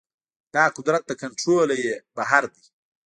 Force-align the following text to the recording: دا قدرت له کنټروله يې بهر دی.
دا 0.55 0.63
قدرت 0.77 1.03
له 1.07 1.15
کنټروله 1.21 1.75
يې 1.85 1.95
بهر 2.15 2.43
دی. 2.53 2.63